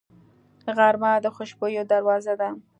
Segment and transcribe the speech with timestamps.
[0.77, 2.49] غرمه د خوشبویو دروازه ده